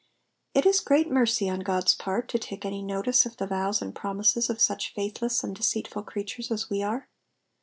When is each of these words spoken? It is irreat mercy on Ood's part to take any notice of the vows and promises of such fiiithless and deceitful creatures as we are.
It 0.55 0.65
is 0.65 0.81
irreat 0.81 1.11
mercy 1.11 1.47
on 1.47 1.61
Ood's 1.69 1.93
part 1.93 2.27
to 2.29 2.39
take 2.39 2.65
any 2.65 2.81
notice 2.81 3.27
of 3.27 3.37
the 3.37 3.45
vows 3.45 3.83
and 3.83 3.93
promises 3.93 4.49
of 4.49 4.59
such 4.59 4.95
fiiithless 4.95 5.43
and 5.43 5.55
deceitful 5.55 6.01
creatures 6.01 6.49
as 6.49 6.71
we 6.71 6.81
are. 6.81 7.07